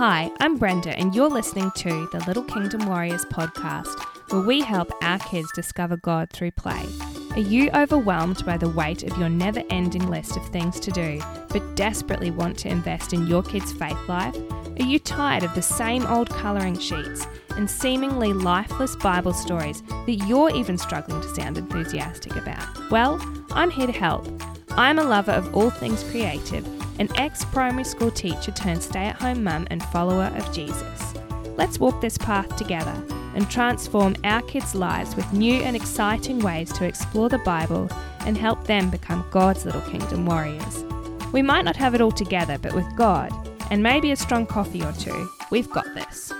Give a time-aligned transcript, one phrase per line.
[0.00, 4.90] Hi, I'm Brenda, and you're listening to the Little Kingdom Warriors podcast, where we help
[5.02, 6.86] our kids discover God through play.
[7.32, 11.20] Are you overwhelmed by the weight of your never ending list of things to do,
[11.50, 14.34] but desperately want to invest in your kids' faith life?
[14.80, 20.24] Are you tired of the same old colouring sheets and seemingly lifeless Bible stories that
[20.26, 22.90] you're even struggling to sound enthusiastic about?
[22.90, 23.20] Well,
[23.50, 24.26] I'm here to help.
[24.70, 26.66] I'm a lover of all things creative,
[27.00, 31.14] an ex primary school teacher turned stay at home mum and follower of Jesus.
[31.56, 32.94] Let's walk this path together
[33.34, 37.88] and transform our kids' lives with new and exciting ways to explore the Bible
[38.26, 40.84] and help them become God's little kingdom warriors.
[41.32, 43.32] We might not have it all together, but with God,
[43.70, 46.32] and maybe a strong coffee or two, we've got this.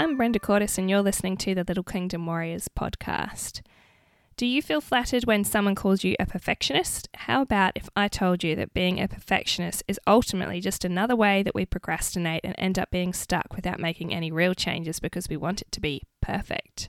[0.00, 3.60] I'm Brenda Cortis, and you're listening to the Little Kingdom Warriors podcast.
[4.38, 7.10] Do you feel flattered when someone calls you a perfectionist?
[7.14, 11.42] How about if I told you that being a perfectionist is ultimately just another way
[11.42, 15.36] that we procrastinate and end up being stuck without making any real changes because we
[15.36, 16.88] want it to be perfect?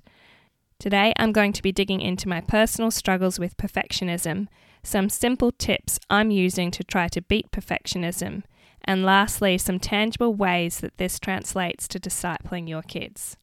[0.79, 4.47] Today, I'm going to be digging into my personal struggles with perfectionism,
[4.83, 8.43] some simple tips I'm using to try to beat perfectionism,
[8.85, 13.37] and lastly, some tangible ways that this translates to discipling your kids.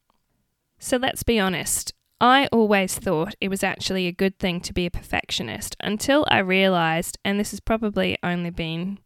[0.78, 1.92] So let's be honest.
[2.20, 6.39] I always thought it was actually a good thing to be a perfectionist until I
[6.39, 8.98] realized, and this has probably only been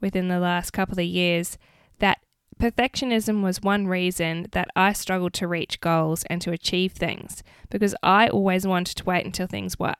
[0.00, 1.58] within the last couple of years,
[1.98, 2.18] that
[2.58, 7.94] perfectionism was one reason that I struggled to reach goals and to achieve things because
[8.02, 9.94] I always wanted to wait until things were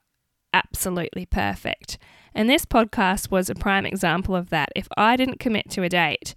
[0.52, 1.98] absolutely perfect.
[2.34, 4.70] And this podcast was a prime example of that.
[4.74, 6.34] If I didn't commit to a date,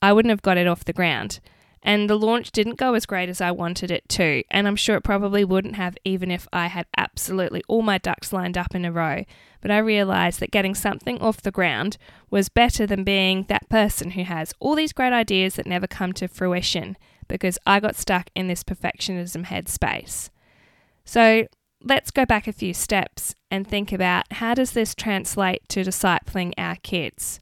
[0.00, 1.40] I wouldn't have got it off the ground.
[1.82, 4.44] And the launch didn't go as great as I wanted it to.
[4.50, 8.32] And I'm sure it probably wouldn't have even if I had absolutely all my ducks
[8.32, 9.24] lined up in a row.
[9.62, 11.96] But I realized that getting something off the ground
[12.30, 16.12] was better than being that person who has all these great ideas that never come
[16.14, 16.96] to fruition
[17.28, 20.30] because I got stuck in this perfectionism headspace.
[21.04, 21.46] So
[21.82, 26.52] let's go back a few steps and think about how does this translate to discipling
[26.58, 27.40] our kids?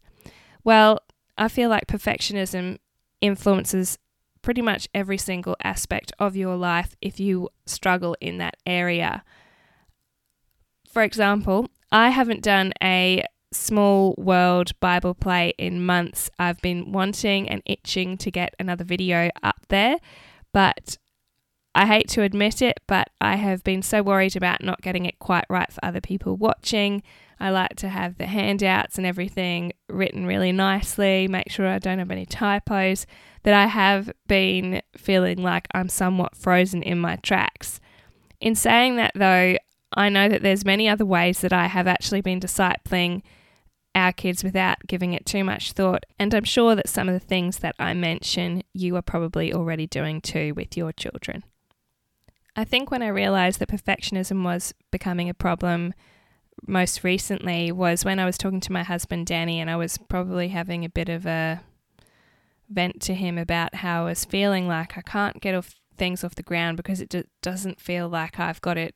[0.65, 1.01] Well,
[1.37, 2.79] I feel like perfectionism
[3.21, 3.99] influences
[4.43, 9.25] pretty much every single aspect of your life if you struggle in that area.
[10.91, 16.31] For example, I haven't done a small world Bible play in months.
[16.39, 19.99] I've been wanting and itching to get another video up there,
[20.53, 20.99] but
[21.79, 25.21] I hate to admit it, but I have been so worried about not getting it
[25.21, 27.05] quite right for other people watching.
[27.39, 32.01] I like to have the handouts and everything written really nicely, make sure I don't
[32.01, 33.07] have any typos,
[33.45, 37.79] that I have been feeling like I'm somewhat frozen in my tracks.
[38.41, 39.57] In saying that, though,
[39.93, 43.23] I know that there's many other ways that I have actually been discipling
[43.95, 47.25] our kids without giving it too much thought, and I'm sure that some of the
[47.25, 51.45] things that I mention you are probably already doing too with your children.
[52.57, 55.95] I think when I realized that perfectionism was becoming a problem
[56.67, 60.49] most recently was when I was talking to my husband Danny and I was probably
[60.49, 61.61] having a bit of a
[62.69, 66.35] vent to him about how I was feeling like I can't get off things off
[66.35, 68.95] the ground because it d- doesn't feel like I've got it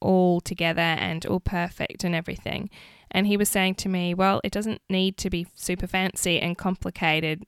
[0.00, 2.70] all together and all perfect and everything.
[3.10, 6.58] And he was saying to me, well, it doesn't need to be super fancy and
[6.58, 7.44] complicated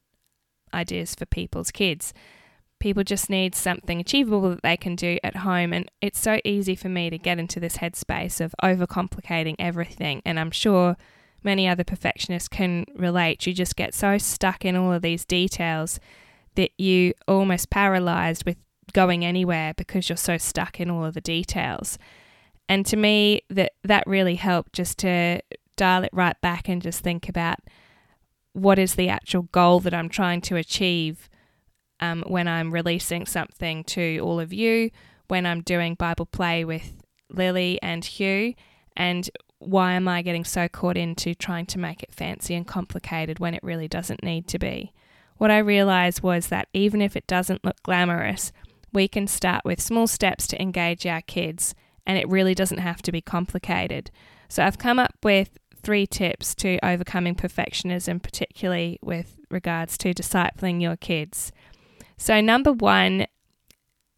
[0.73, 2.13] ideas for people's kids.
[2.79, 5.73] People just need something achievable that they can do at home.
[5.73, 10.23] And it's so easy for me to get into this headspace of overcomplicating everything.
[10.25, 10.97] And I'm sure
[11.43, 13.47] many other perfectionists can relate.
[13.47, 15.99] You just get so stuck in all of these details
[16.55, 18.57] that you almost paralyzed with
[18.93, 21.99] going anywhere because you're so stuck in all of the details.
[22.69, 25.41] And to me, that that really helped just to
[25.77, 27.59] dial it right back and just think about
[28.53, 31.29] what is the actual goal that I'm trying to achieve
[32.01, 34.91] um, when I'm releasing something to all of you,
[35.29, 38.55] when I'm doing Bible play with Lily and Hugh,
[38.97, 39.29] and
[39.59, 43.55] why am I getting so caught into trying to make it fancy and complicated when
[43.55, 44.93] it really doesn't need to be?
[45.37, 48.53] What I realized was that even if it doesn't look glamorous,
[48.93, 51.75] we can start with small steps to engage our kids,
[52.07, 54.11] and it really doesn't have to be complicated.
[54.49, 60.83] So I've come up with three tips to overcoming perfectionism, particularly with regards to discipling
[60.83, 61.53] your kids.
[62.19, 63.27] So, number one,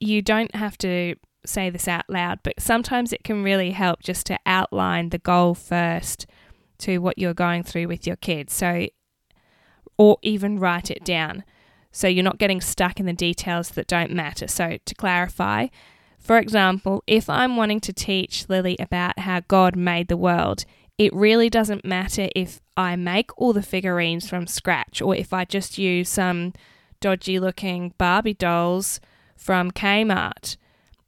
[0.00, 1.14] you don't have to
[1.46, 5.54] say this out loud, but sometimes it can really help just to outline the goal
[5.54, 6.26] first
[6.78, 8.54] to what you're going through with your kids.
[8.54, 8.86] So,
[9.98, 11.44] or even write it down.
[11.92, 14.48] So you're not getting stuck in the details that don't matter.
[14.48, 15.66] So, to clarify,
[16.20, 20.64] For example, if I'm wanting to teach Lily about how God made the world,
[20.98, 25.46] it really doesn't matter if I make all the figurines from scratch or if I
[25.46, 26.52] just use some
[27.00, 29.00] dodgy looking Barbie dolls
[29.36, 30.56] from Kmart.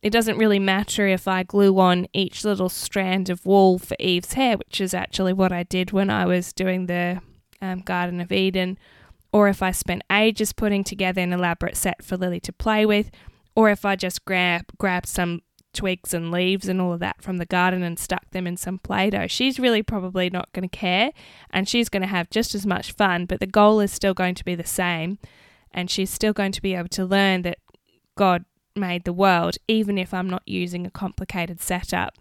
[0.02, 4.32] It doesn't really matter if I glue on each little strand of wool for Eve's
[4.32, 7.20] hair, which is actually what I did when I was doing the
[7.60, 8.78] um, Garden of Eden,
[9.32, 13.10] or if I spent ages putting together an elaborate set for Lily to play with,
[13.54, 15.42] or if I just grab grabbed some
[15.72, 18.78] twigs and leaves and all of that from the garden and stuck them in some
[18.78, 19.26] Play Doh.
[19.26, 21.12] She's really probably not going to care
[21.50, 24.34] and she's going to have just as much fun, but the goal is still going
[24.34, 25.18] to be the same.
[25.72, 27.58] And she's still going to be able to learn that
[28.16, 28.44] God
[28.76, 32.14] made the world, even if I'm not using a complicated setup.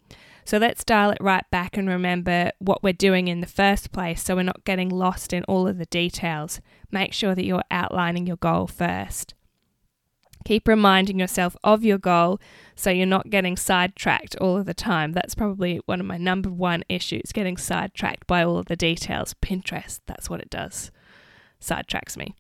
[0.44, 4.24] So let's dial it right back and remember what we're doing in the first place
[4.24, 6.60] so we're not getting lost in all of the details.
[6.90, 9.34] Make sure that you're outlining your goal first.
[10.44, 12.40] Keep reminding yourself of your goal
[12.76, 15.12] so you're not getting sidetracked all of the time.
[15.12, 19.36] That's probably one of my number one issues getting sidetracked by all of the details.
[19.36, 20.92] Pinterest, that's what it does.
[21.62, 22.34] Sidetracks me.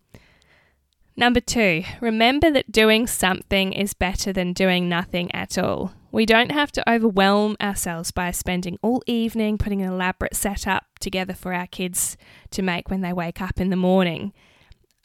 [1.15, 5.93] Number two, remember that doing something is better than doing nothing at all.
[6.11, 11.33] We don't have to overwhelm ourselves by spending all evening putting an elaborate setup together
[11.33, 12.17] for our kids
[12.51, 14.33] to make when they wake up in the morning.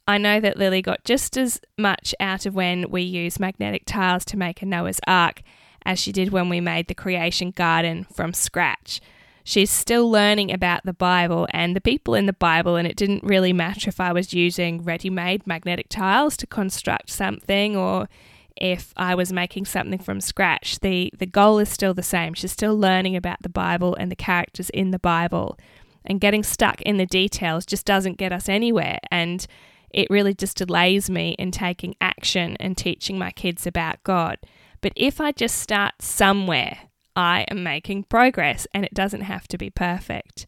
[0.08, 4.24] I know that Lily got just as much out of when we used magnetic tiles
[4.26, 5.42] to make a Noah's Ark
[5.84, 9.00] as she did when we made the creation garden from scratch.
[9.48, 13.22] She's still learning about the Bible and the people in the Bible, and it didn't
[13.22, 18.08] really matter if I was using ready made magnetic tiles to construct something or
[18.56, 20.80] if I was making something from scratch.
[20.80, 22.34] The, the goal is still the same.
[22.34, 25.56] She's still learning about the Bible and the characters in the Bible.
[26.04, 28.98] And getting stuck in the details just doesn't get us anywhere.
[29.12, 29.46] And
[29.90, 34.38] it really just delays me in taking action and teaching my kids about God.
[34.80, 36.78] But if I just start somewhere,
[37.16, 40.46] I am making progress and it doesn't have to be perfect.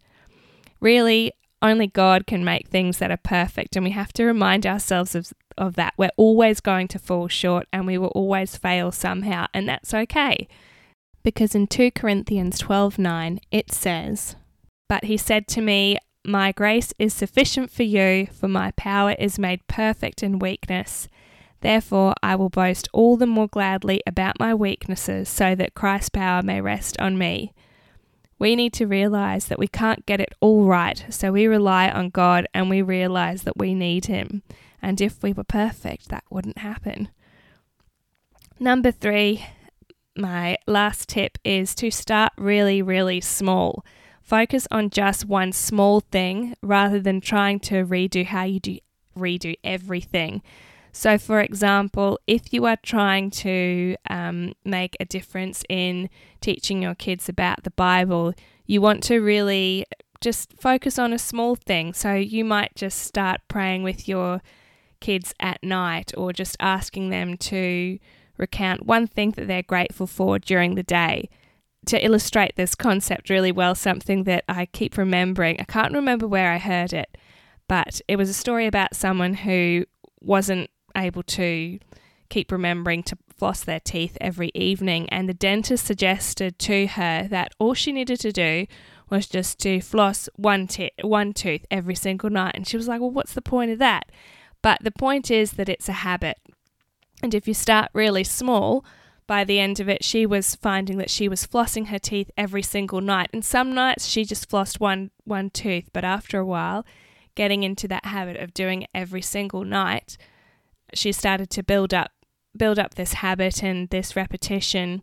[0.81, 5.17] Really, only God can make things that are perfect, and we have to remind ourselves
[5.17, 5.95] of, of that.
[5.97, 10.47] We're always going to fall short and we will always fail somehow, and that's okay.
[11.25, 14.37] Because in 2 Corinthians 12:9 it says,
[14.89, 19.39] "But he said to me, my grace is sufficient for you, for my power is
[19.39, 21.09] made perfect in weakness.
[21.61, 26.43] Therefore, I will boast all the more gladly about my weaknesses, so that Christ's power
[26.43, 27.53] may rest on me.
[28.39, 32.11] We need to realize that we can't get it all right, so we rely on
[32.11, 34.43] God and we realize that we need Him.
[34.81, 37.09] And if we were perfect, that wouldn't happen.
[38.61, 39.45] Number three,
[40.17, 43.85] my last tip is to start really, really small.
[44.23, 48.79] Focus on just one small thing rather than trying to redo how you do
[49.17, 50.43] redo everything.
[50.93, 56.09] So, for example, if you are trying to um, make a difference in
[56.41, 58.35] teaching your kids about the Bible,
[58.67, 59.87] you want to really
[60.21, 61.93] just focus on a small thing.
[61.93, 64.43] So, you might just start praying with your
[65.01, 67.99] kids at night or just asking them to
[68.37, 71.29] recount one thing that they're grateful for during the day
[71.87, 75.61] to illustrate this concept really well, something that I keep remembering.
[75.61, 77.17] I can't remember where I heard it,
[77.67, 79.85] but it was a story about someone who
[80.21, 81.79] wasn't able to
[82.29, 87.53] keep remembering to floss their teeth every evening, and the dentist suggested to her that
[87.59, 88.67] all she needed to do
[89.09, 92.53] was just to floss one, t- one tooth every single night.
[92.55, 94.11] And she was like, Well, what's the point of that?
[94.61, 96.39] But the point is that it's a habit.
[97.23, 98.85] And if you start really small,
[99.27, 102.63] by the end of it, she was finding that she was flossing her teeth every
[102.63, 103.29] single night.
[103.33, 106.85] And some nights she just flossed one one tooth, but after a while,
[107.35, 110.17] getting into that habit of doing it every single night,
[110.95, 112.11] she started to build up
[112.57, 115.03] build up this habit and this repetition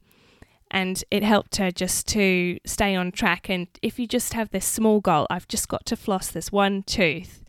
[0.71, 4.65] and it helped her just to stay on track and if you just have this
[4.65, 7.41] small goal, I've just got to floss this one tooth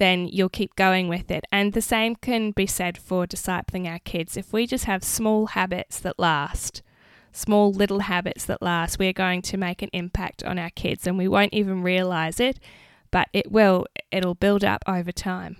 [0.00, 1.44] then you'll keep going with it.
[1.52, 4.34] And the same can be said for discipling our kids.
[4.34, 6.80] If we just have small habits that last,
[7.32, 11.18] small little habits that last, we're going to make an impact on our kids and
[11.18, 12.58] we won't even realize it,
[13.10, 15.58] but it will, it'll build up over time.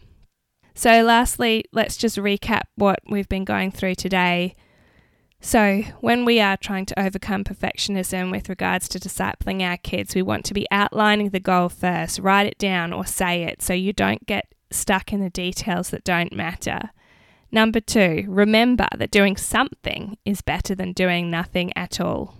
[0.80, 4.56] So, lastly, let's just recap what we've been going through today.
[5.38, 10.22] So, when we are trying to overcome perfectionism with regards to discipling our kids, we
[10.22, 13.92] want to be outlining the goal first, write it down or say it so you
[13.92, 16.92] don't get stuck in the details that don't matter.
[17.52, 22.39] Number two, remember that doing something is better than doing nothing at all.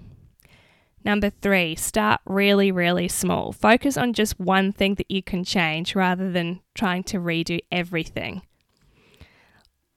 [1.05, 3.53] Number three, start really, really small.
[3.53, 8.43] Focus on just one thing that you can change rather than trying to redo everything.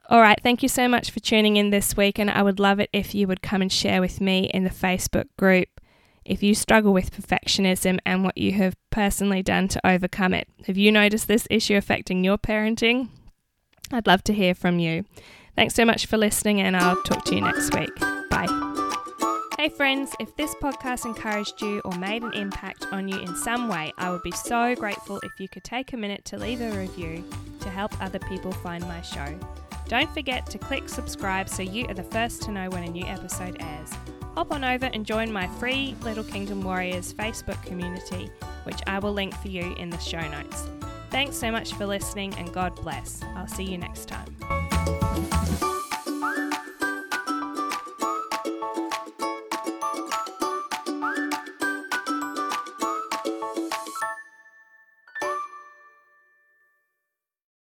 [0.10, 2.80] All right, thank you so much for tuning in this week, and I would love
[2.80, 5.70] it if you would come and share with me in the Facebook group
[6.26, 10.48] if you struggle with perfectionism and what you have personally done to overcome it.
[10.68, 13.10] Have you noticed this issue affecting your parenting?
[13.92, 15.06] I'd love to hear from you.
[15.56, 17.94] Thanks so much for listening, and I'll talk to you next week.
[18.30, 18.73] Bye.
[19.64, 23.70] Hey, friends, if this podcast encouraged you or made an impact on you in some
[23.70, 26.78] way, I would be so grateful if you could take a minute to leave a
[26.78, 27.24] review
[27.62, 29.40] to help other people find my show.
[29.88, 33.06] Don't forget to click subscribe so you are the first to know when a new
[33.06, 33.94] episode airs.
[34.36, 38.30] Hop on over and join my free Little Kingdom Warriors Facebook community,
[38.66, 40.68] which I will link for you in the show notes.
[41.10, 43.22] Thanks so much for listening and God bless.
[43.38, 44.63] I'll see you next time.